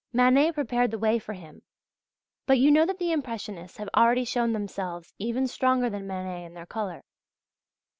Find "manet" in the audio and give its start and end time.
0.11-0.53, 6.07-6.43